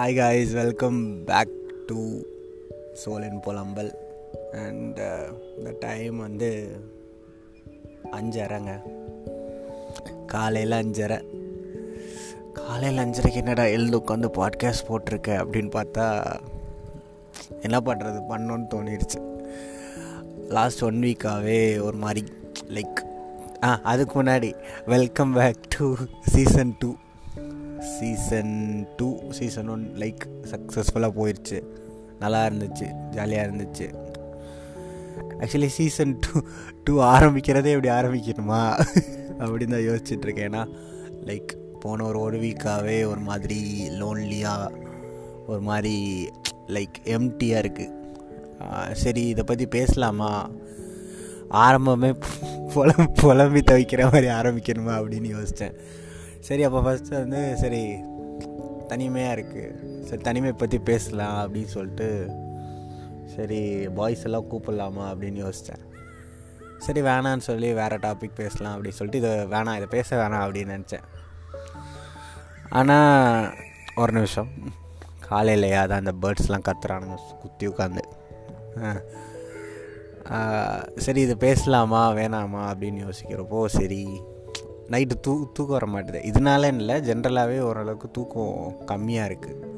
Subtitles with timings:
[0.00, 1.50] Hi guys welcome back
[1.86, 2.20] to
[3.04, 3.94] சோலின் புலம்பல்
[4.52, 5.00] and
[5.58, 6.76] இந்த time வந்து
[8.12, 8.80] அஞ்சரைங்க.
[10.26, 11.24] காலையில் அஞ்சரை.
[12.52, 16.38] காலையில் அஞ்சரைக்கு என்னடா எழுந்து உட்காந்து பாட்காஸ்ட் போட்டிருக்க அப்படின்னு பார்த்தா
[17.60, 19.42] என்ன பண்ணுறது பண்ணோன்னு தோணிடுச்சு
[20.48, 22.24] லாஸ்ட் ஒன் வீக்காகவே ஒரு மாதிரி
[22.68, 23.04] லைக்
[23.62, 24.54] ஆ அதுக்கு முன்னாடி
[24.86, 26.94] welcome back to season two
[27.80, 31.62] season two season one like சக்ஸஸ்ஃபுல்லாக போயிடுச்சு
[32.18, 33.86] நல்லா இருந்துச்சு ஜாலியாக இருந்துச்சு.
[35.40, 36.40] ஆக்சுவலி சீசன் டூ
[36.84, 38.62] டூ ஆரம்பிக்கிறதே எப்படி ஆரம்பிக்கணுமா?
[39.38, 40.64] அப்படின்னு தான் யோசிச்சுட்ருக்கேன் ஏன்னா
[41.24, 44.70] லைக் போன ஒரு ஒரு வீக்காகவே ஒரு மாதிரி லோன்லியாக
[45.46, 46.28] ஒரு மாதிரி
[46.66, 50.50] லைக் எம்டியாக இருக்குது சரி இதை பற்றி பேசலாமா?
[51.50, 52.10] ஆரம்பமே
[52.74, 55.76] புலம் புலம்பி தவிக்கிற மாதிரி ஆரம்பிக்கணுமா அப்படின்னு யோசித்தேன்
[56.40, 57.98] சரி அப்போ ஃபஸ்ட்டு வந்து சரி
[58.88, 62.30] தனிமையாக இருக்குது சரி தனிமை பற்றி பேசலாம் அப்படின்னு சொல்லிட்டு
[63.36, 65.88] சரி பாய்ஸ் எல்லாம் கூப்பிடலாமா அப்படின்னு யோசித்தேன்
[66.78, 71.02] சரி வேணான்னு சொல்லி வேறு டாபிக் பேசலாம் அப்படின்னு சொல்லிட்டு இதை வேணாம் இதை பேச வேணாம் அப்படின்னு நினச்சேன்.
[72.70, 73.54] ஆனால்
[73.96, 74.48] ஒரு நிமிஷம்.
[75.30, 78.02] காலையிலையா தான் அந்த பேர்ட்ஸ்லாம் கத்துறானுங்க குத்தி உட்காந்து
[80.96, 84.22] சரி இது பேசலாமா வேணாமா அப்படின்னு யோசிக்கிறப்போ சரி
[84.92, 86.20] நைட்டு தூ தூக்கம் வர மாட்டேது.
[86.30, 88.54] இதனால இல்லை ஜென்ரலாகவே ஓரளவுக்கு தூக்கம்
[88.90, 89.68] கம்மியாக இருக்குது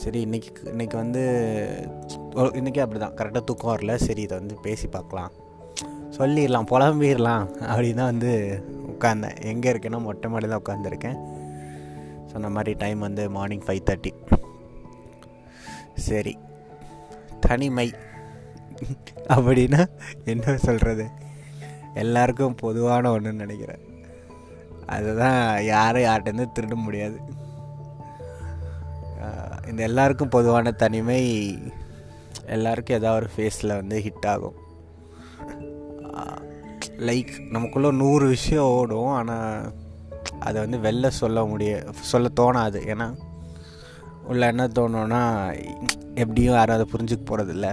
[0.00, 1.22] சரி இன்றைக்கி இன்றைக்கி வந்து
[2.58, 3.94] இன்றைக்கி அப்படி தான் கரெக்டாக தூக்கம் வரல.
[4.04, 5.32] சரி இதை வந்து பேசி பார்க்கலாம்.
[6.18, 7.44] சொல்லிடலாம் புலம்பிடலாம்.
[7.70, 8.32] அப்படின்னு தான் வந்து
[8.92, 11.18] உட்காந்தேன் எங்கே இருக்கேன்னா மொட்டை மாடி தான் உட்காந்துருக்கேன்
[12.32, 14.12] சொன்ன மாதிரி டைம் வந்து மார்னிங் ஃபைவ் தேர்ட்டி
[16.08, 16.34] சரி.
[17.46, 17.88] தனிமை.
[19.34, 19.82] அப்படின்னா
[20.32, 21.06] என்ன சொல்கிறது
[22.02, 23.84] எல்லாருக்கும் பொதுவான ஒன்றுன்னு நினைக்கிறேன்.
[24.94, 27.18] அதுதான் யாரும் யார்கிட்டேருந்து திருட முடியாது.
[29.70, 31.20] இந்த எல்லாருக்கும் பொதுவான தனிமை
[32.54, 34.56] எல்லாருக்கும் ஏதாவது ஒரு ஃபேஸில் வந்து ஹிட் ஆகும்.
[37.08, 39.68] லைக் நமக்குள்ளே நூறு விஷயம் ஓடும் ஆனால்
[40.46, 41.72] அதை வந்து வெளில சொல்ல முடிய
[42.10, 42.78] சொல்ல தோணாது.
[42.92, 43.06] ஏன்னா
[44.30, 45.22] உள்ள என்ன தோணுன்னா
[46.22, 47.68] எப்படியும் யாரும் அதை புரிஞ்சுக்க போகிறதில்ல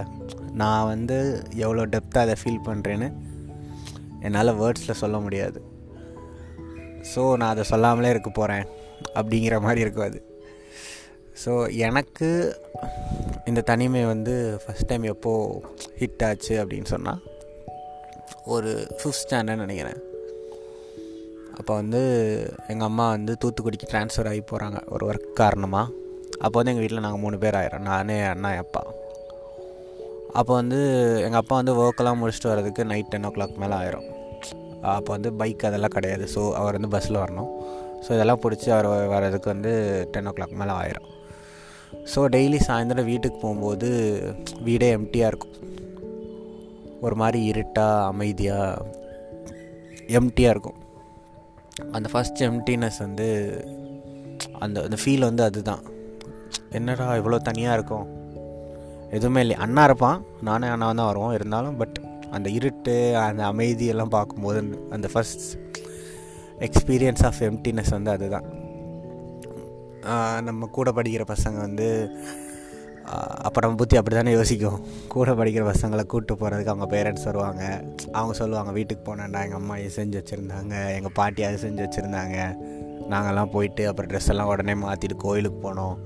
[0.60, 1.16] நான் வந்து
[1.64, 3.08] எவ்வளோ டெப்த்தாக அதை ஃபீல் பண்ணுறேன்னு
[4.20, 5.58] என்னால் வேர்ட்ஸில் சொல்ல முடியாது.
[7.14, 8.66] ஸோ நான் அதை சொல்லாமலே இருக்க போகிறேன்
[9.14, 10.20] அப்படிங்கிற மாதிரி இருக்கும் அது.
[11.44, 11.52] ஸோ
[11.86, 12.28] எனக்கு
[13.44, 15.62] இந்த தனிமை வந்து ஃபஸ்ட் டைம் எப்போது
[16.00, 17.22] ஹிட் ஆச்சு அப்படின்னு சொன்னால்
[18.44, 20.00] ஒரு ஃபிஃப்த் ஸ்டாண்டர்ட் நினைக்கிறேன்.
[21.58, 22.00] அப்போ வந்து
[22.72, 25.94] எங்கள் அம்மா வந்து தூத்துக்குடிக்கு ட்ரான்ஸ்ஃபர் ஆகி போகிறாங்க ஒரு ஒர்க் காரணமாக
[26.40, 28.82] அப்போ வந்து எங்கள் வீட்டில் நாங்கள் மூணு பேர் ஆயிரோம் நான் அண்ணா அப்பா.
[30.32, 30.78] அப்போ வந்து
[31.26, 34.08] எங்கள் அப்பா வந்து ஒர்க்கெல்லாம் முடிச்சுட்டு வரதுக்கு நைட் டென் ஓ கிளாக் மேலே ஆயிரும்.
[34.82, 36.28] அப்போ வந்து பைக் அதெல்லாம் கிடையாது.
[36.34, 37.50] ஸோ அவர் வந்து பஸ்ஸில் வரணும்.
[38.04, 39.72] ஸோ இதெல்லாம் பிடிச்சி அவர் வர்றதுக்கு வந்து
[40.10, 41.08] டென் ஓ கிளாக் மேலே ஆயிரும்.
[42.12, 43.88] ஸோ டெய்லி சாயந்தரம் வீட்டுக்கு போகும்போது
[44.62, 45.54] வீடே எம்டியாக இருக்கும்.
[47.00, 48.84] ஒரு மாதிரி இருட்டாக அமைதியாக
[50.20, 50.78] எம்டியாக இருக்கும்.
[51.92, 53.28] அந்த ஃபஸ்ட் எம்டினஸ் வந்து
[54.58, 55.82] அந்த அந்த ஃபீல் வந்து அதுதான்.
[56.70, 58.06] என்னடா இவ்வளோ தனியாக இருக்கும்?
[59.10, 60.22] எதுவுமே இல்லை அண்ணா இருப்பான்.
[60.40, 61.98] நானே அண்ணா தான் வருவோம் இருந்தாலும் பட்
[62.36, 62.94] அந்த இருட்டு
[63.26, 64.60] அந்த அமைதியெல்லாம் பார்க்கும்போது
[64.96, 65.46] அந்த ஃபஸ்ட்
[66.66, 68.46] எக்ஸ்பீரியன்ஸ் ஆஃப் எம்டினஸ் வந்து அதுதான்.
[70.48, 71.88] நம்ம கூட படிக்கிற பசங்க வந்து
[73.46, 74.80] அப்போ நம்ம புத்தி அப்படி தானே யோசிக்கும்.
[75.14, 77.62] கூட படிக்கிற பசங்களை கூப்பிட்டு போகிறதுக்கு அவங்க பேரண்ட்ஸ் வருவாங்க.
[78.12, 82.36] அவங்க சொல்லுவாங்க வீட்டுக்கு போனேன்டா எங்கள் அம்மா இது செஞ்சு வச்சுருந்தாங்க எங்கள் பாட்டி அது செஞ்சு வச்சுருந்தாங்க.
[83.12, 85.96] நாங்கள்லாம் போயிட்டு அப்புறம் ட்ரெஸ் எல்லாம் உடனே மாற்றிட்டு கோயிலுக்கு போனோம்.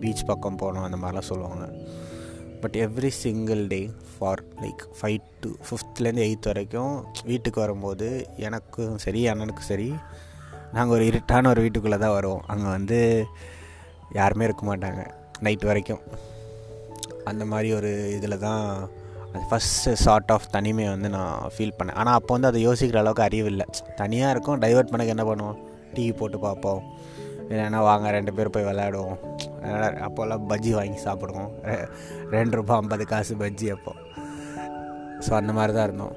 [0.00, 1.66] பீச் பக்கம் போனோம் அந்த மாதிரிலாம் சொல்லுவாங்க.
[2.62, 3.80] But every single day
[4.12, 6.94] for like five to ஃபிஃப்த்லேருந்து eighth வரைக்கும்
[7.30, 8.08] வீட்டுக்கு வரும்போது
[8.48, 9.88] எனக்கும் சரி அண்ணனுக்கும் சரி
[10.76, 12.44] நாங்கள் ஒரு இருட்டான ஒரு வீட்டுக்குள்ளே தான் வருவோம்.
[12.52, 12.98] அங்கே வந்து
[14.18, 15.02] யாருமே இருக்க மாட்டாங்க.
[15.46, 16.02] நைட் வரைக்கும்.
[17.30, 18.62] அந்த மாதிரி ஒரு இதில் தான்
[19.32, 21.98] அது ஃபஸ்ட்டு சார்ட் ஆஃப் தனிமையை வந்து நான் ஃபீல் பண்ணேன்.
[22.00, 23.66] ஆனால் அப்போ வந்து அதை யோசிக்கிற அளவுக்கு அறிவு இல்லை
[24.00, 25.58] தனியாக இருக்கும் டைவெர்ட் பண்ணக்கு என்ன பண்ணுவோம்?
[25.94, 26.82] டிவி போட்டு பார்ப்போம்.
[27.52, 29.16] இல்லைன்னா வாங்க ரெண்டு பேர் போய் விளையாடுவோம்.
[30.06, 31.50] அப்போல்லாம் பஜ்ஜி வாங்கி சாப்பிடுவோம்.
[32.36, 33.94] ரெண்டு ரூபா ஐம்பது காசு பஜ்ஜி அப்போ.
[35.24, 36.14] ஸோ அந்த மாதிரி தான் இருந்தோம்.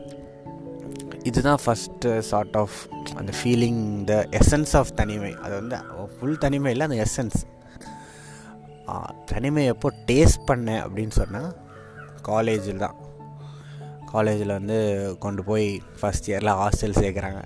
[1.30, 2.78] இதுதான் ஃபஸ்ட்டு சார்ட் ஆஃப்
[3.20, 5.34] அந்த ஃபீலிங் த எசன்ஸ் ஆஃப் தனிமை.
[5.44, 5.78] அது வந்து
[6.16, 7.40] ஃபுல் தனிமை இல்லை அந்த எசன்ஸ்
[9.32, 11.52] தனிமை எப்போ டேஸ்ட் பண்ணேன் அப்படின்னு சொன்னால்
[12.30, 12.98] காலேஜில் தான்.
[14.12, 14.78] காலேஜில் வந்து
[15.24, 15.68] கொண்டு போய்
[16.00, 17.42] ஃபஸ்ட் இயரில் ஹாஸ்டல் சேர்க்குறாங்க.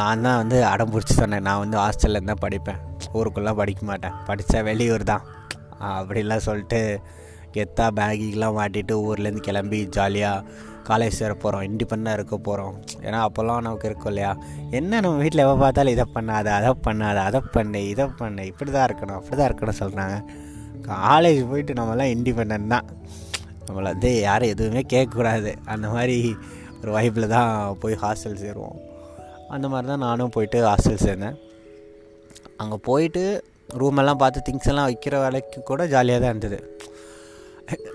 [0.00, 1.44] நான் தான் வந்து அடம் பிடிச்சி சொன்னேன்.
[1.48, 2.80] நான் வந்து ஹாஸ்டலில் தான் படிப்பேன்.
[3.18, 4.16] ஊருக்குள்ளே படிக்க மாட்டேன்.
[4.28, 5.24] படித்தா வெளியூர் தான்.
[5.98, 6.80] அப்படிலாம் சொல்லிட்டு
[7.54, 12.74] கெத்தா பேகிக்கெலாம் மாட்டிட்டு ஊர்லேருந்து கிளம்பி ஜாலியாக காலேஜ் சேர போகிறோம் இண்டிபெண்டாக இருக்க போகிறோம்
[13.06, 14.30] ஏன்னா அப்போல்லாம் நமக்கு இருக்கும் இல்லையா?
[14.78, 18.44] என்ன நம்ம வீட்டில் எவ்வளோ பார்த்தாலும் இதை பண்ணாத அதை பண்ணாத அதை பண்ணு இதை பண்ணு.
[18.50, 20.16] இப்படி தான் இருக்கணும் அப்படி தான் இருக்கணும் சொல்கிறாங்க
[20.90, 22.88] காலேஜ் போயிட்டு நம்மளாம் இண்டிபெண்ட் தான்.
[23.66, 25.52] நம்மளை வந்து யாரும் எதுவுமே கேட்கக்கூடாது.
[25.74, 26.18] அந்த மாதிரி
[26.80, 27.50] ஒரு வைப்பில் தான்
[27.82, 28.78] போய் ஹாஸ்டல் சேருவோம்.
[29.56, 31.36] அந்த மாதிரி தான் நானும் போயிட்டு ஹாஸ்டல் சேர்ந்தேன்.
[32.62, 33.22] அங்கே போயிட்டு
[33.80, 36.58] ரூமெல்லாம் பார்த்து திங்ஸ் எல்லாம் வைக்கிற வேலைக்கு கூட ஜாலியாக தான் இருந்தது.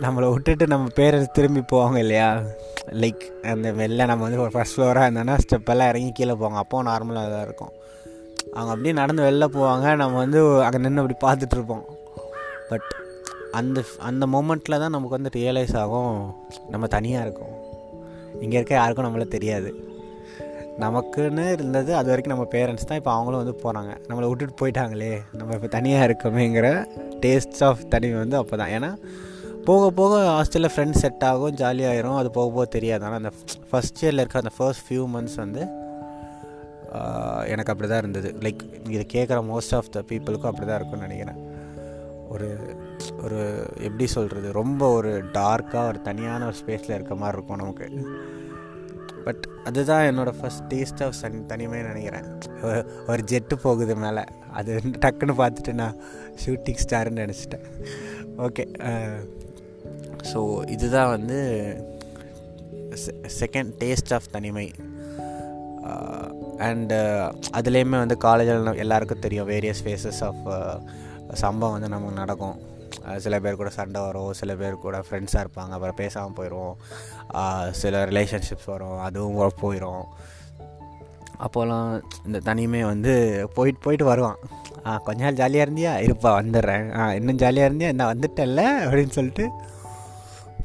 [0.04, 2.28] நம்மளை விட்டுட்டு நம்ம பேரண்ட்ஸ் திரும்பி போவாங்க இல்லையா?
[3.02, 3.24] லைக்
[3.54, 6.60] அந்த வெளில நம்ம வந்து ஒரு ஃபஸ்ட் ஃப்ளோராக இருந்தோன்னா ஸ்டெப்பெல்லாம் இறங்கி கீழே போவாங்க.
[6.64, 7.74] அப்போ நார்மலாக தான் இருக்கும்.
[8.56, 9.88] அவங்க அப்படியே நடந்து வெளில போவாங்க.
[10.02, 11.86] நம்ம வந்து அங்கே நின்று அப்படி பார்த்துட்ருப்போம்
[12.70, 12.90] பட்
[13.60, 13.80] அந்த
[14.10, 16.16] அந்த மூமெண்ட்டில் தான் நமக்கு வந்து ரியலைஸ் ஆகும்.
[16.74, 17.54] நம்ம தனியாக இருக்கோம்.
[18.44, 19.70] இங்கே இருக்க யாருக்கும் நம்மள தெரியாது.
[20.84, 25.54] நமக்குன்னு இருந்தது அது வரைக்கும் நம்ம பேரண்ட்ஸ் தான் இப்போ அவங்களும் வந்து போகிறாங்க நம்மளை விட்டுட்டு போயிட்டாங்களே நம்ம
[25.58, 26.70] இப்போ தனியாக இருக்கோமேங்கிற
[27.24, 28.92] டேஸ்ட் ஆஃப் தனிமை வந்து அப்போ தான் ஏன்னா
[29.68, 33.04] போக போக ஹாஸ்டலில் ஃப்ரெண்ட்ஸ் செட் ஆகும் ஜாலியாகிரும் அது போக போக தெரியாது.
[33.08, 33.32] ஆனால் அந்த
[33.70, 35.64] ஃபஸ்ட் இயரில் இருக்க அந்த ஃபர்ஸ்ட் ஃபியூ மந்த்ஸ் வந்து
[37.54, 38.30] எனக்கு அப்படி தான் இருந்தது.
[38.46, 38.62] லைக்
[38.96, 41.40] இதை கேட்குற மோஸ்ட் ஆஃப் த பீப்புளுக்கும் அப்படி தான் இருக்கும்னு நினைக்கிறேன்.
[42.34, 42.48] ஒரு
[43.24, 43.40] ஒரு
[43.88, 47.88] எப்படி சொல்கிறது ரொம்ப ஒரு டார்க்காக ஒரு தனியான ஒரு ஸ்பேஸில் இருக்க மாதிரி இருக்கும் நமக்கு.
[49.26, 52.28] பட் அதுதான் என்னோடய ஃபஸ்ட் டேஸ்ட் ஆஃப் சன் தனிமே நினைக்கிறேன்.
[53.12, 54.24] ஒரு ஜெட்டு போகுது மேலே.
[54.60, 54.74] அது
[55.04, 55.98] டக்குன்னு பார்த்துட்டு நான்
[56.44, 57.66] ஷூட்டிங் ஸ்டார்னு நினச்சிட்டேன்.
[58.46, 58.66] ஓகே
[60.32, 61.40] ஸோ uh, இதுதான் வந்து
[63.40, 64.68] செகண்ட் டேஸ்ட் ஆஃப் தனிமை.
[65.90, 66.28] Uh,
[66.68, 67.28] அண்டு uh,
[67.58, 70.44] அதுலேயுமே வந்து காலேஜில் எல்லாருக்கும் தெரியும் வேரியஸ் ஃபேஸஸ் ஆஃப்
[71.44, 72.58] சம்பவம் வந்து நமக்கு நடக்கும்.
[73.18, 78.72] சில பேர் கூட சண்டை வரும் சில பேர் கூட ஃப்ரெண்ட்ஸாக இருப்பாங்க அப்புறம் பேசாமல் போயிடும் சில ரிலேஷன்ஷிப்ஸ்
[78.74, 80.04] வரும் அதுவும் போயிடும்
[81.46, 83.14] அப்போலாம் இந்த தனிமே வந்து
[83.54, 84.38] போயிட்டு போயிட்டு வருவான்.
[84.86, 85.94] ஆ கொஞ்ச நாள் ஜாலியாக இருந்தியா?
[86.06, 86.98] இருப்பா வந்துடுறேன்.
[87.00, 87.88] ஆ இன்னும் ஜாலியாக இருந்தியா?
[87.94, 88.64] என்ன வந்துட்டேன்ல?
[88.86, 89.50] அப்படின்னு சொல்லிட்டு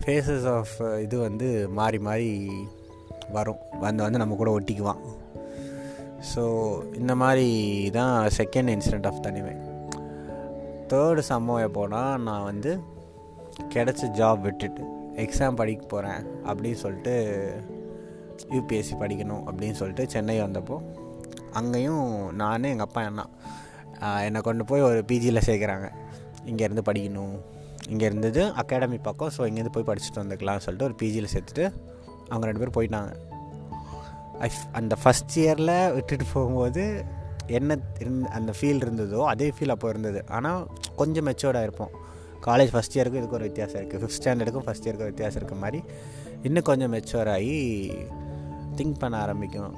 [0.05, 2.51] ஃபேஸஸ் ஆஃப் இது வந்து மாறி மாறி
[3.33, 3.59] வரும்.
[3.81, 5.01] வந்து வந்து நம்ம கூட ஒட்டிக்குவான்.
[6.35, 6.45] ஸோ
[6.95, 7.49] இந்த மாதிரி
[7.93, 9.55] தான் செகண்ட் இன்சிடெண்ட் ஆஃப் தனிமை.
[10.93, 12.71] தேர்டு சம்பவம் எப்போனா நான் வந்து
[13.75, 14.83] கிடச்ச ஜாப் விட்டுட்டு
[15.25, 17.15] எக்ஸாம் படிக்க போகிறேன் அப்படின்னு சொல்லிட்டு
[18.51, 20.77] யூபிஎஸ்சி படிக்கணும் அப்படின்னு சொல்லிட்டு சென்னை வந்தப்போ
[21.53, 23.25] அங்கேயும் நான் எங்கள் அப்பா அண்ணா
[24.27, 25.87] என்னை கொண்டு போய் ஒரு பிஜியில் சேர்க்குறாங்க.
[26.45, 27.35] இங்கேருந்து படிக்கணும்.
[27.89, 31.65] இங்கே இருந்தது அகாடமி பக்கம் ஸோ இங்கேருந்து போய் படிச்சுட்டு வந்துக்கலாம்னு சொல்லிட்டு ஒரு பிஜியில் சேர்த்துட்டு
[32.29, 33.13] அவங்க ரெண்டு பேரும் போயிட்டாங்க.
[34.73, 36.85] அந்த ஃபஸ்ட் இயரில் விட்டுட்டு போகும்போது
[37.59, 40.21] என்ன இருந் அந்த ஃபீல் இருந்ததோ அதே ஃபீல் அப்போ இருந்தது.
[40.37, 40.61] ஆனால்
[41.01, 41.93] கொஞ்சம் மெச்சோர்டாக இருப்போம்.
[42.47, 45.81] காலேஜ் ஃபஸ்ட் இயருக்கும் இதுக்கு ஒரு வித்தியாசம் இருக்குது ஃபிஃப்த் ஸ்டாண்டர்டுக்கும் ஃபஸ்ட் இயருக்கும் வித்தியாசம் இருக்க மாதிரி
[46.49, 47.57] இன்னும் கொஞ்சம் மெச்சோர் ஆகி
[48.79, 49.75] திங்க் பண்ண ஆரம்பிக்கும்.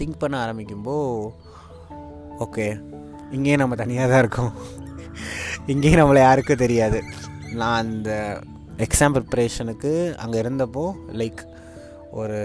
[0.00, 1.32] திங்க் பண்ண ஆரம்பிக்கும்போது
[2.44, 2.66] ஓகே
[3.34, 4.52] இங்கேயும் நம்ம தனியாக தான் இருக்கோம்.
[5.72, 6.98] இங்கேயும் நம்மளை யாருக்கும் தெரியாது.
[7.60, 8.10] நான் அந்த
[8.86, 9.92] எக்ஸாம் ப்ரிப்ரேஷனுக்கு
[10.22, 10.84] அங்கே இருந்தப்போ
[11.20, 11.42] லைக்
[12.20, 12.40] ஒரு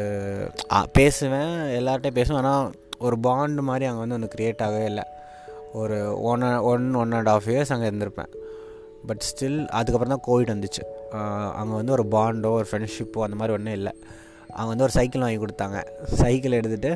[0.97, 2.41] பேசுவேன் எல்லார்ட்டையும் பேசுவேன்.
[2.43, 2.65] ஆனால்
[3.07, 5.05] ஒரு பாண்டு மாதிரி அங்கே வந்து ஒன்று க்ரியேட் ஆகவே இல்லை.
[5.81, 5.97] ஒரு
[6.31, 8.31] one one one and half years அங்கே இருந்திருப்பேன்.
[9.09, 10.83] பட் ஸ்டில் அதுக்கப்புறம் தான் கோவிட் வந்துச்சு.
[11.59, 13.93] அங்கே வந்து ஒரு பாண்டோ ஒரு ஃப்ரெண்ட்ஷிப்போ அந்த மாதிரி ஒன்றும் இல்லை.
[14.55, 15.79] அவங்க வந்து ஒரு சைக்கிள் வாங்கி கொடுத்தாங்க.
[16.21, 16.91] சைக்கிள் எடுத்துகிட்டு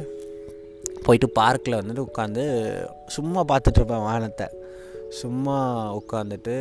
[1.06, 2.44] போயிட்டு பார்க்கில் வந்துட்டு உட்காந்து
[3.16, 4.48] சும்மா பார்த்துட்ருப்பேன் வானத்தை
[5.22, 5.58] சும்மா
[6.00, 6.56] உட்காந்துட்டு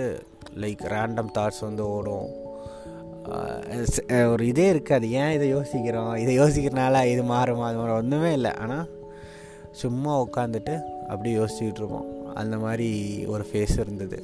[0.63, 2.29] லைக் ரேண்டம் தாட்ஸ் வந்து ஓடும்.
[4.33, 5.07] ஒரு இதே இருக்காது.
[5.21, 6.13] ஏன் இதை யோசிக்கிறோம்?
[6.23, 7.65] இதை யோசிக்கிறனால இது மாறுமா?
[7.69, 8.53] அது மாதிரி ஒன்றுமே இல்லை.
[8.65, 8.85] ஆனால்
[9.83, 10.75] சும்மா உட்காந்துட்டு
[11.11, 12.09] அப்படியே யோசிச்சுக்கிட்டு இருப்போம்.
[12.41, 12.89] அந்த மாதிரி
[13.33, 14.19] ஒரு ஃபேஸ் இருந்தது.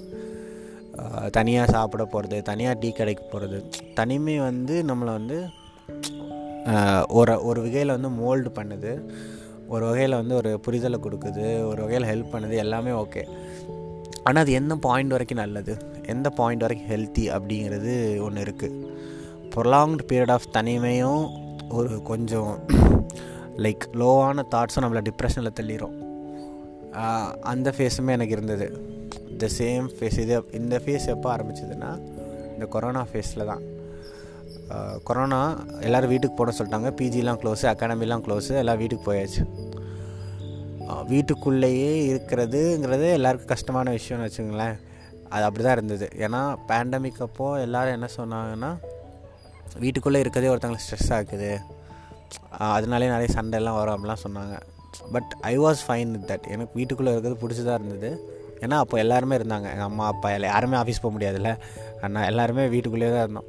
[1.36, 3.58] தனியாக சாப்பிட போகிறது தனியாக டீ கடைக்கு போகிறது
[3.98, 5.38] தனிமை வந்து நம்மளை வந்து
[7.18, 8.92] ஒரு ஒரு வகையில் வந்து மோல்டு பண்ணுது.
[9.74, 11.44] ஒரு வகையில் வந்து ஒரு புரிதலை கொடுக்குது.
[11.70, 12.54] ஒரு வகையில் ஹெல்ப் பண்ணுது.
[12.64, 13.22] எல்லாமே ஓகே
[14.26, 15.74] ஆனால் அது எந்த பாயிண்ட் வரைக்கும் நல்லது?
[16.14, 17.94] எந்த பாயிண்ட் வரைக்கும் ஹெல்த்தி அப்படிங்கிறது
[18.26, 18.78] ஒன்று இருக்குது
[19.54, 21.22] ப்ரொலாங்டு பீரியட் ஆஃப் தனிமையும்
[21.78, 22.52] ஒரு கொஞ்சம்
[23.64, 25.96] லைக் லோவான தாட்ஸும் நம்மளை டிப்ரெஷனில் தள்ளிடும்
[27.52, 28.66] அந்த ஃபேஸுமே எனக்கு இருந்தது.
[29.42, 31.90] த சேம் ஃபேஸ் இது இந்த ஃபேஸ் எப்போ ஆரம்பிச்சதுன்னா
[32.54, 33.62] இந்த கொரோனா ஃபேஸில் தான்.
[35.08, 35.40] கொரோனா
[35.86, 36.90] எல்லோரும் வீட்டுக்கு போட சொல்லிட்டாங்க.
[36.98, 39.42] பிஜிலாம் க்ளோஸு அகாடமிலாம் க்ளோஸு எல்லாம் வீட்டுக்கு போயாச்சு.
[41.12, 44.76] வீட்டுக்குள்ளேயே இருக்கிறதுங்கிறது எல்லாருக்கும் கஷ்டமான விஷயம்னு வச்சுங்களேன்
[45.34, 46.06] அது அப்படி தான் இருந்தது.
[46.24, 46.40] ஏன்னா
[46.70, 48.70] பேண்டமிக் அப்போது எல்லோரும் என்ன சொன்னாங்கன்னா
[49.84, 51.52] வீட்டுக்குள்ளே இருக்கிறதே ஒருத்தங்களுக்கு ஸ்ட்ரெஸ் ஆகுது.
[52.58, 54.56] அதனாலே நிறைய சண்டைலாம் வரும் அப்படிலாம் சொன்னாங்க.
[55.12, 58.10] But I was fine with that எனக்கு வீட்டுக்குள்ளே இருக்கிறது பிடிச்சதாக இருந்தது.
[58.60, 59.66] ஏன்னா அப்போ எல்லாருமே இருந்தாங்க.
[59.74, 61.52] எங்கள் அம்மா அப்பா எல்லாம் யாருமே ஆஃபீஸ் போக முடியாதுல்ல.
[62.00, 63.48] அண்ணா எல்லாருமே வீட்டுக்குள்ளேயே தான் இருந்தோம்.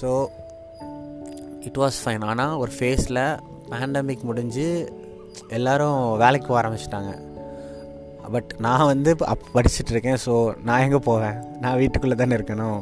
[0.00, 0.26] ஸோ
[1.60, 3.22] இட் வாஸ் ஃபைன் ஆனால் ஒரு ஃபேஸில்
[3.70, 4.66] பேண்டமிக் முடிஞ்சு
[5.48, 7.12] எல்லோரும் வேலைக்கு போக ஆரம்பிச்சிட்டாங்க.
[8.32, 11.58] பட் நான் வந்து அப் படிச்சுட்ருக்கேன் ஸோ நான் எங்கே போவேன்?
[11.60, 12.80] நான் வீட்டுக்குள்ளே தானே இருக்கணும்.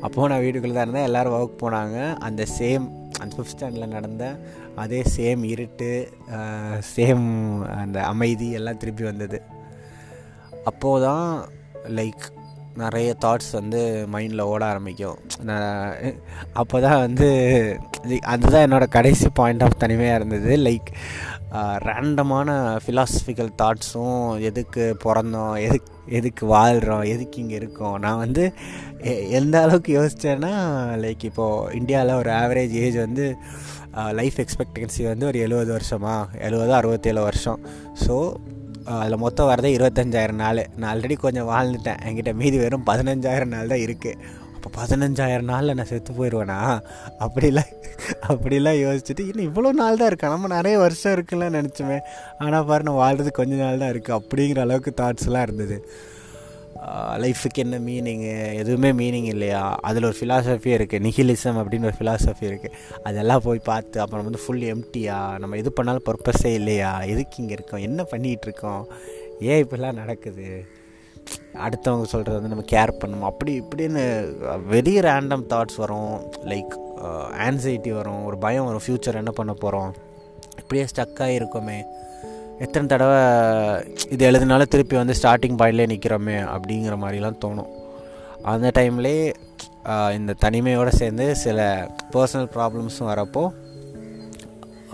[0.00, 1.08] அப்போது நான் வீட்டுக்குள்ளே தான் இருந்தேன்.
[1.08, 1.98] எல்லோரும் ஒர்க் போனாங்க.
[2.18, 2.86] அந்த சேம்
[3.20, 4.24] அந்த ஃபிஃப்த் ஸ்டாண்டில் நடந்த
[4.82, 5.90] அதே சேம் இருட்டு
[6.94, 7.26] சேம்
[7.82, 9.40] அந்த அமைதி எல்லாம் திருப்பி வந்தது.
[10.70, 11.28] அப்போது தான்
[11.98, 12.24] லைக்
[12.82, 13.80] நிறைய தாட்ஸ் வந்து
[14.12, 15.18] மைண்டில் ஓட ஆரம்பிக்கும்.
[15.48, 15.98] நான்
[16.60, 17.28] அப்போ தான் வந்து
[18.32, 20.50] அதுதான் என்னோடய கடைசி பாயிண்ட் ஆஃப் தனிமையாக இருந்தது.
[20.68, 20.88] லைக்
[21.86, 22.48] ரேண்டமான
[22.84, 27.96] ஃபிலாசபிக்கல் தாட்ஸும் எதுக்கு பிறந்தோம் எதுக்கு எதுக்கு வாழ்கிறோம் எதுக்கு இங்கே இருக்கோம்?
[28.04, 28.44] நான் வந்து
[29.38, 30.52] எந்த அளவுக்கு யோசித்தேன்னா
[31.04, 33.26] லைக் இப்போது இந்தியாவில் ஒரு ஆவரேஜ் ஏஜ் வந்து
[34.20, 36.16] லைஃப் எக்ஸ்பெக்டன்சி வந்து ஒரு எழுபது வருஷமா?
[36.48, 37.60] எழுபது அறுபத்தேழு வருஷம்.
[38.04, 38.16] ஸோ
[38.94, 40.62] அதில் மொத்தம் வரதே இருபத்தஞ்சாயிரம் நாள்.
[40.76, 42.00] நான் ஆல்ரெடி கொஞ்சம் வாழ்ந்துட்டேன்.
[42.06, 46.56] என்கிட்ட மீதி வெறும் பதினஞ்சாயிரம் நாள் தான் இருக்குது அப்போ பதினஞ்சாயிரம் நாளில் நான் செத்து போயிடுவேனா
[47.24, 47.72] அப்படிலாம்
[48.28, 51.98] அப்படிலாம் யோசிச்சுட்டு இன்னும் இவ்வளோ நாள் தான் இருக்கேன் நம்ம நிறைய வருஷம் இருக்குல்ல நினச்சோமே.
[52.44, 55.76] ஆனால் பாரு நான் வாழ்றது கொஞ்ச நாள் தான் இருக்குது அப்படிங்கிற அளவுக்கு தாட்ஸ்லாம் இருந்தது.
[57.24, 59.60] லைஃபுக்கு என்ன மீனிங்கு எதுவுமே மீனிங் இல்லையா?
[59.88, 62.78] அதில் ஒரு ஃபிலாசபி இருக்குது நிஹிலிசம் அப்படின்னு ஒரு ஃபிலாசபி இருக்குது
[63.10, 66.92] அதெல்லாம் போய் பார்த்து அப்புறம் வந்து ஃபுல் எம்டியா நம்ம எது பண்ணாலும் பர்பஸே இல்லையா?
[67.14, 67.84] எதுக்கு இங்கே இருக்கோம்?
[67.88, 68.82] என்ன பண்ணிகிட்ருக்கோம்
[69.50, 70.48] ஏன் இப்படிலாம் நடக்குது?
[71.64, 73.28] அடுத்தவங்க சொல்கிறது வந்து நம்ம கேர் பண்ணணும்.
[73.30, 74.02] அப்படி இப்படின்னு
[74.72, 76.14] வெரி ரேண்டம் தாட்ஸ் வரும்.
[76.52, 76.74] லைக்
[77.46, 78.22] ஆன்சைட்டி வரும்.
[78.28, 78.84] ஒரு பயம் வரும்.
[78.86, 79.92] ஃப்யூச்சர் என்ன பண்ண போகிறோம்
[80.60, 81.78] இப்படியே ஸ்டக்காக இருக்கோமே.
[82.64, 83.20] எத்தனை தடவை
[84.14, 87.72] இது எழுதினாலும் திருப்பி வந்து ஸ்டார்டிங் பாயிண்ட்லேயே நிற்கிறோமே அப்படிங்கிற மாதிரிலாம் தோணும்.
[88.52, 89.22] அந்த டைம்லேயே
[90.18, 91.60] இந்த தனிமையோடு சேர்ந்து சில
[92.14, 93.42] பர்சனல் ப்ராப்ளம்ஸும் வரப்போ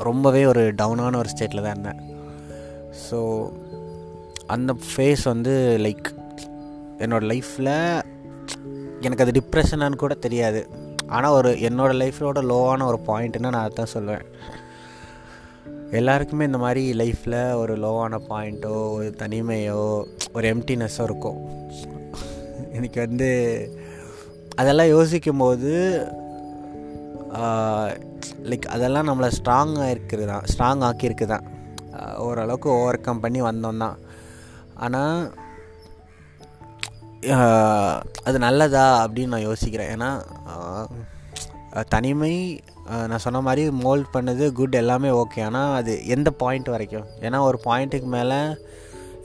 [0.09, 2.01] ரொம்பவே ஒரு டவுனான ஒரு ஸ்டேட்டில் தான் இருந்தேன்.
[3.07, 3.19] ஸோ
[4.55, 5.53] அந்த ஃபேஸ் வந்து
[5.87, 6.09] லைக்
[7.05, 7.75] என்னோடய லைஃப்பில்
[9.07, 10.61] எனக்கு அது டிப்ரெஷனான்னு கூட தெரியாது.
[11.17, 14.27] ஆனால் ஒரு என்னோடய லைஃப்போட லோவான ஒரு பாயிண்ட்டுன்னா நான் அதான் சொல்லுவேன்
[15.99, 19.81] எல்லாருக்குமே இந்த மாதிரி லைஃப்பில் ஒரு லோவான பாயிண்ட்டோ ஒரு தனிமையோ
[20.33, 21.39] ஒரு எம்டினஸோ இருக்கும்.
[22.77, 23.31] எனக்கு வந்து
[24.61, 25.73] அதெல்லாம் யோசிக்கும் போது
[28.51, 31.47] லைக் அதெல்லாம் நம்மளை ஸ்ட்ராங்காக இருக்குது தான் ஸ்ட்ராங் ஆக்கியிருக்கு தான்
[32.27, 33.99] ஓரளவுக்கு ஓவர் கம் பண்ணி வந்தோம் தான்
[34.87, 35.19] ஆனால்
[38.27, 39.91] அது நல்லதா அப்படின்னு நான் யோசிக்கிறேன்.
[39.95, 40.11] ஏன்னா
[41.95, 42.35] தனிமை
[43.11, 47.09] நான் சொன்ன மாதிரி மோல்ட் பண்ணது குட் எல்லாமே ஓகே ஆனால் அது எந்த பாயிண்ட் வரைக்கும்?
[47.27, 48.39] ஏன்னா ஒரு பாயிண்ட்டுக்கு மேலே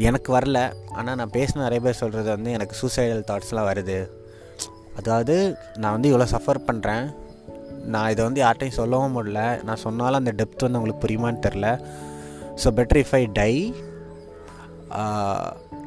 [0.07, 0.59] எனக்கு வரல.
[0.97, 3.99] ஆனால் நான் பேசின நிறைய பேர் சொல்கிறது வந்து எனக்கு சூசைடல் தாட்ஸ்லாம் வருது.
[5.01, 5.35] அதாவது
[5.81, 7.05] நான் வந்து இவ்வளோ சஃபர் பண்ணுறேன்
[7.93, 9.41] நான் இதை வந்து யார்ட்டையும் சொல்லவும் முடியல.
[9.67, 11.69] நான் சொன்னாலும் அந்த டெப்த் வந்து உங்களுக்கு புரியுமான்னு தெரில
[12.63, 13.53] so better if I die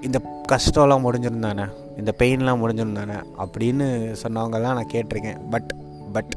[0.06, 0.18] இந்த
[0.52, 1.66] கஷ்டம்லாம் முடிஞ்சிருந்தானே?
[2.00, 3.86] இந்த பெயின்லாம் முடிஞ்சிருந்தானே அப்படின்னு
[4.22, 5.40] சொன்னவங்கெல்லாம் நான் கேட்டிருக்கேன்.
[5.54, 5.72] பட்
[6.16, 6.34] பட்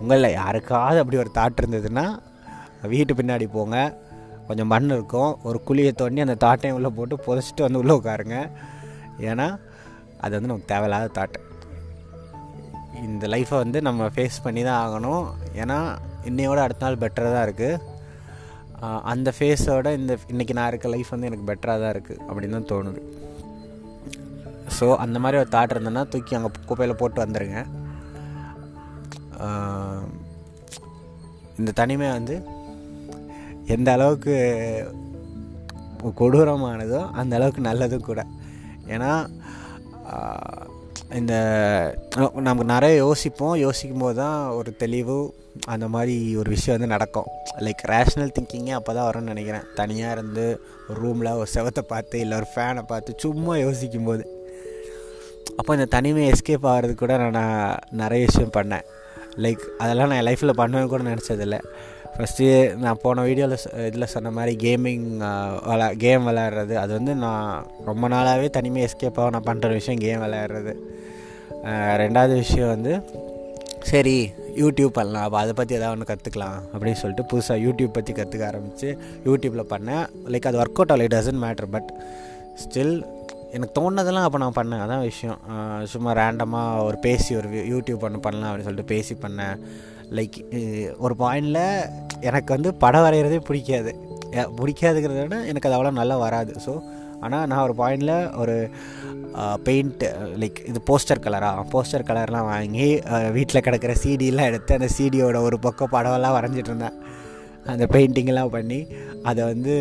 [0.00, 2.06] உங்களில் யாருக்காவது அப்படி ஒரு தாட் இருந்ததுன்னா
[2.92, 3.76] வீட்டு பின்னாடி போங்க.
[4.48, 5.32] கொஞ்சம் மண் இருக்கும்.
[5.48, 8.38] ஒரு குழியை தோண்டி அந்த தாட்டையும் உள்ளே போட்டு புதைச்சிட்டு வந்து உள்ளே உட்காருங்க.
[9.30, 9.46] ஏன்னா
[10.24, 11.38] அது வந்து நமக்கு தேவையில்லாத தாட்
[13.06, 15.24] இந்த லைஃப்பை வந்து நம்ம ஃபேஸ் பண்ணி தான் ஆகணும்.
[15.62, 15.78] ஏன்னா
[16.28, 17.92] இன்னையோட அடுத்த நாள் பெட்டராக தான் இருக்குது
[19.12, 23.00] அந்த ஃபேஸோட இந்த இன்றைக்கி நான் இருக்க லைஃப் வந்து எனக்கு பெட்டராக தான் இருக்குது அப்படின்னு தான் தோணுது.
[24.78, 27.58] ஸோ அந்த மாதிரி ஒரு தாட் இருந்ததுன்னா தூக்கி அங்கே குப்பையில் போட்டு வந்துடுங்க
[31.60, 32.36] இந்த தனிமை வந்து
[33.74, 34.34] எந்த அளவுக்கு
[36.20, 38.20] கொடூரமானதோ அந்த அளவுக்கு நல்லதும் கூட.
[38.94, 39.10] ஏன்னா
[41.20, 41.34] இந்த
[42.46, 43.54] நமக்கு நிறைய யோசிப்போம்.
[43.64, 45.16] யோசிக்கும் போது தான் ஒரு தெளிவு
[45.74, 47.28] அந்த மாதிரி ஒரு விஷயம் வந்து நடக்கும்.
[47.66, 49.66] லைக் ரேஷ்னல் திங்கிங்கே அப்போ தான் வரும்னு நினைக்கிறேன்.
[49.80, 50.46] தனியாக இருந்து
[50.88, 54.24] ஒரு ரூமில் ஒரு செவத்தை பார்த்து இல்லை ஒரு ஃபேனை பார்த்து சும்மா யோசிக்கும் போது
[55.58, 57.52] அப்போ இந்த தனிமை எஸ்கேப் ஆகிறது கூட நான்
[58.02, 58.86] நிறைய விஷயம் பண்ணேன்.
[59.44, 61.58] லைக் அதெல்லாம் நான் லைஃப்பில் பண்ணுவேன் கூட நினச்சதில்ல.
[62.14, 62.46] ஃபஸ்ட்டு
[62.82, 65.06] நான் போன வீடியோவில் இதில் சொன்ன மாதிரி கேமிங்
[65.68, 66.74] விளா கேம் விளையாடுறது.
[66.82, 67.48] அது வந்து நான்
[67.88, 70.74] ரொம்ப நாளாகவே தனிமையாக எஸ்கேப் ஆக நான் பண்ணுற விஷயம் கேம் விளையாடுறது.
[72.02, 72.92] ரெண்டாவது விஷயம் வந்து
[73.90, 74.16] சரி
[74.62, 75.24] யூடியூப் பண்ணலாம்.
[75.26, 78.88] அப்போ அதை பற்றி எதாவது ஒன்று கற்றுக்கலாம் அப்படின்னு சொல்லிட்டு புதுசாக யூடியூப் பற்றி கற்றுக்க ஆரம்பித்து
[79.28, 80.06] யூடியூப்பில் பண்ணேன்.
[80.34, 81.90] லைக் அது ஒர்க் அவுட் ஆகல it doesn't matter but
[82.62, 82.96] still
[83.54, 84.82] எனக்கு தோணுனதெல்லாம் அப்போ நான் பண்ணேன்.
[84.84, 85.40] அதான் விஷயம்.
[85.92, 89.56] சும்மா ரேண்டமாக ஒரு பேசி ஒரு யூடியூப் ஒன்று பண்ணலாம் அப்படின்னு சொல்லிட்டு பேசி பண்ணேன்.
[90.18, 90.36] லைக்
[91.04, 91.62] ஒரு பாயிண்டில்
[92.28, 93.92] எனக்கு வந்து படம் வரைகிறதே பிடிக்காது.
[94.58, 96.52] பிடிக்காதுங்கிறத விட எனக்கு அது அவ்வளோ நல்லா வராது.
[96.66, 96.74] ஸோ
[97.24, 98.54] ஆனால் நான் ஒரு பாயிண்டில் ஒரு
[99.66, 100.08] பெயிண்ட்டு
[100.40, 102.88] லைக் இது போஸ்டர் கலராக போஸ்டர் கலர்லாம் வாங்கி
[103.36, 106.98] வீட்டில் கிடக்கிற சீடியெலாம் எடுத்து அந்த சீடியோட ஒரு பக்கம் படமெல்லாம் வரைஞ்சிட்டு இருந்தேன்.
[107.72, 108.80] அந்த பெயிண்டிங்லாம் பண்ணி
[109.30, 109.74] அதை வந்து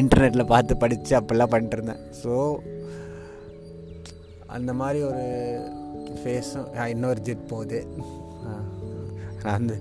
[0.00, 2.02] இன்டர்நெட்டில் பார்த்து படித்து அப்படிலாம் பண்ணிட்டுருந்தேன்.
[2.22, 2.32] ஸோ
[4.56, 5.24] அந்த மாதிரி ஒரு
[6.20, 7.80] ஃபேஸும் இன்னொரு ஜெட் போகுது.
[9.56, 9.74] அந்த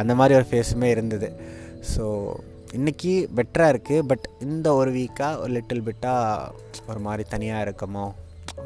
[0.00, 1.28] அந்த மாதிரி ஒரு ஃபேஸுமே இருந்தது.
[1.92, 2.04] ஸோ
[2.78, 6.52] இன்றைக்கி பெட்டராக இருக்குது பட் இந்த ஒரு வீக்காக ஒரு லிட்டில் பிட்டாக
[6.90, 8.06] ஒரு மாதிரி தனியாக இருக்கமோ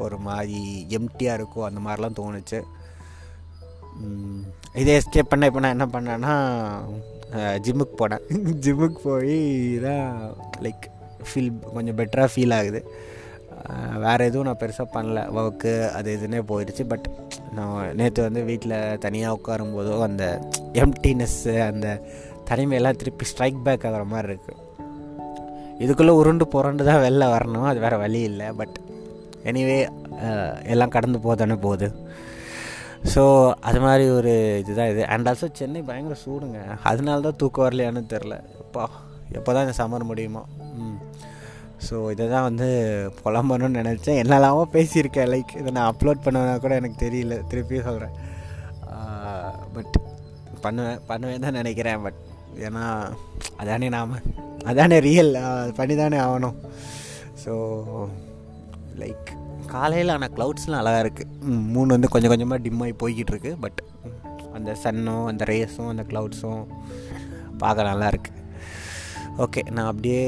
[0.04, 0.60] ஒரு மாதிரி
[0.98, 2.60] எம்டியாக இருக்கோ அந்த மாதிரிலாம் தோணுச்சு.
[4.80, 6.34] இதே இதை எஸ்கேப் பண்ண இப்போ நான் என்ன பண்ணேன்னா
[7.66, 8.24] ஜிம்முக்கு போனேன்.
[8.64, 9.36] ஜிம்முக்கு போய்
[9.86, 10.84] தான் லைக்
[11.28, 12.80] ஃபீல் கொஞ்சம் பெட்டராக ஃபீல் ஆகுது.
[14.04, 15.18] வேறு எதுவும் நான் பெருசாக பண்ணல.
[15.38, 16.84] ஒர்க்கு அது இதுன்னே போயிடுச்சு.
[16.88, 17.06] பட்
[17.52, 20.24] நான் நேற்று வந்து வீட்டில் தனியாக உட்காரும்போதோ அந்த
[20.72, 22.00] எம்டினஸ்ஸு அந்த
[22.50, 24.66] தனிமையெல்லாம் திருப்பி ஸ்ட்ரைக் பேக் ஆகிற மாதிரி இருக்குது
[25.84, 27.66] இதுக்குள்ளே உருண்டு புரண்டு தான் வெளில வரணும்.
[27.72, 28.46] அது வேறு வழி இல்லை.
[28.60, 28.76] பட்
[29.44, 29.76] எனிவே
[30.62, 31.88] எல்லாம் கடந்து போதானே போகுது.
[33.14, 33.22] ஸோ
[33.68, 35.02] அது மாதிரி ஒரு இதுதான் இது.
[35.14, 36.60] அண்ட் ஆல்சோ சென்னை பயங்கர சூடுங்க.
[36.90, 38.84] அதனால தான் தூக்கம் வரலையான்னு தெரில எப்பா
[39.38, 40.42] எப்போ தான் இந்த சம்மர் முடியுமோ.
[40.82, 40.98] ம்.
[41.86, 42.68] ஸோ இதை தான் வந்து
[43.22, 44.20] புலம்பணும்னு நினச்சேன்.
[44.22, 45.30] என்னெல்லாமோ பேசியிருக்கேன்.
[45.34, 47.36] லைக் இதை நான் அப்லோட் பண்ணுவேன்னா கூட எனக்கு தெரியல.
[47.52, 48.16] திருப்பியும் சொல்கிறேன்
[49.76, 49.96] பட்
[50.64, 52.02] பண்ணுவேன் பண்ணுவேன் தான் நினைக்கிறேன்.
[52.04, 52.20] பட்
[52.66, 52.84] ஏன்னா
[53.62, 54.14] அதானே நாம்
[54.70, 55.32] அதானே ரியல்
[55.80, 56.56] பண்ணி தானே ஆகணும்.
[57.44, 57.52] ஸோ
[59.02, 59.28] லைக்
[59.68, 61.32] காலையில் ஆனால் க்ளவுட்ஸ்லாம் அழகாக இருக்குது
[61.68, 63.80] மூணு வந்து கொஞ்சம் கொஞ்சமாக டிம் ஆகி போய்கிட்டு இருக்கு பட்
[64.52, 66.62] அந்த சன்னும் அந்த ரேஸும் அந்த க்ளவுட்ஸும்
[67.58, 68.36] பார்க்க நல்லா இருக்குது
[69.36, 70.22] ஓகே நான் அப்படியே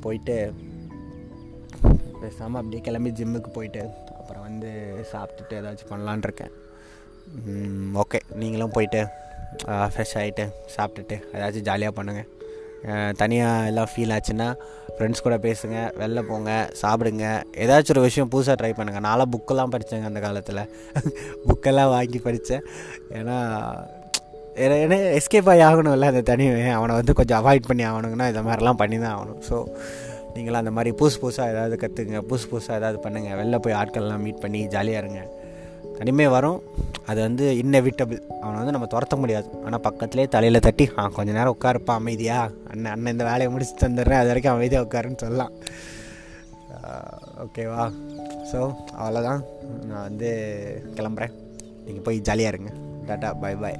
[0.00, 0.36] போயிட்டு
[2.20, 3.82] பேசாமல் அப்படியே கிளம்பி ஜிம்முக்கு போயிட்டு
[4.18, 4.70] அப்புறம் வந்து
[5.12, 6.54] சாப்பிட்டுட்டு ஏதாச்சும் பண்ணலான் இருக்கேன்.
[7.94, 9.00] ஓகே நீங்களும் போயிட்டு
[9.92, 10.44] ஃப்ரெஷ் ஆகிட்டு
[10.76, 12.28] சாப்பிட்டுட்டு ஏதாச்சும் ஜாலியாக பண்ணுங்கள்
[13.16, 14.54] தனியாக எல்லாம் ஃபீல் ஆச்சுன்னா
[14.98, 17.42] ஃப்ரெண்ட்ஸ் கூட பேசுங்க வெளில போங்க சாப்பிடுங்க.
[17.56, 20.68] ஏதாச்சும் ஒரு விஷயம் புதுசாக ட்ரை பண்ணுங்கள் நான்லாம் புக்கெல்லாம் படித்தேங்க அந்த காலத்தில்.
[21.46, 22.62] புக்கெல்லாம் வாங்கி படித்தேன்
[23.10, 23.74] ஏன்னா
[24.56, 26.94] ஏன்னா- எஸ்கேப் ஆகி ஆகணும்ல அந்த தனிமை அவனை.
[26.94, 29.52] வந்து கொஞ்சம் அவாய்ட் பண்ணி ஆகணுங்கன்னா இந்த மாதிரிலாம் பண்ணி தான் ஆகணும்.
[29.52, 29.64] ஸோ
[30.34, 34.40] நீங்களாம் அந்த மாதிரி புதுசு புதுசாக ஏதாவது கற்றுக்குங்க புதுசு புதுசாக ஏதாவது பண்ணுங்கள் வெளில போய் ஆட்கள்லாம் மீட்
[34.40, 35.28] பண்ணி ஜாலியாக இருங்க.
[35.98, 36.60] தனிமை வரும்.
[37.10, 39.48] அது வந்து இன்னெவிட்டபிள் அவனை வந்து நம்ம துரத்த முடியாது.
[39.64, 42.38] ஆனால் பக்கத்துலேயே தலையில் தட்டி ஆ கொஞ்ச நேரம் உட்காருப்பா அமைதியா.
[42.70, 45.52] அண்ணன் அண்ணன் இந்த வேலையை முடிச்சு தந்துடுறேன் அது வரைக்கும் அமைதியாக உட்காருன்னு சொல்லலாம்.
[47.44, 47.84] ஓகேவா?
[48.50, 48.58] ஸோ
[49.00, 49.40] அவ்வளோதான்
[49.88, 50.30] நான் வந்து
[50.98, 51.34] கிளம்புறேன்.
[51.86, 52.72] நீங்கள் போய் ஜாலியாக இருங்க.
[53.08, 53.78] Tata bye bye